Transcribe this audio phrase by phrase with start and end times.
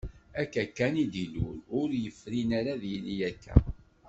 [0.41, 3.55] Akka kan i d-ilul, ur yefrin ara ad yili akka.